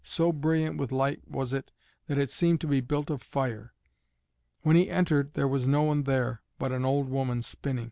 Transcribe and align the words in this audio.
So 0.03 0.31
brilliant 0.31 0.77
with 0.79 0.91
light 0.91 1.21
was 1.29 1.53
it 1.53 1.69
that 2.07 2.17
it 2.17 2.31
seemed 2.31 2.59
to 2.61 2.67
be 2.67 2.81
built 2.81 3.11
of 3.11 3.21
fire. 3.21 3.75
When 4.63 4.75
he 4.75 4.89
entered 4.89 5.35
there 5.35 5.47
was 5.47 5.67
no 5.67 5.83
one 5.83 6.05
there 6.05 6.41
but 6.57 6.71
an 6.71 6.85
old 6.85 7.07
woman 7.07 7.43
spinning. 7.43 7.79